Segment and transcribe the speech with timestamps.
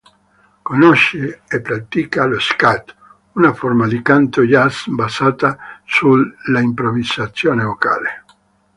[0.63, 2.95] Conosce e pratica lo "scat",
[3.33, 8.23] una forma di canto jazz basata sull'improvvisazione vocale.